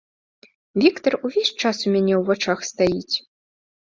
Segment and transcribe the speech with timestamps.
[0.83, 3.15] Віктар увесь час ў мяне ў вачах стаіць.